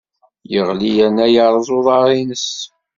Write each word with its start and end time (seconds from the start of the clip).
Yeɣli 0.51 0.89
yerna 0.95 1.25
yerreẓ 1.33 1.69
uḍar-nnes. 1.77 2.47